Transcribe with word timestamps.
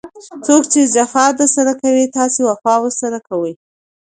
څوک 0.45 0.63
چي 0.71 0.81
جفا 0.93 1.25
درسره 1.39 1.73
کوي؛ 1.81 2.05
تاسي 2.15 2.41
وفا 2.49 2.75
ورسره 2.83 3.19
کوئ! 3.27 3.51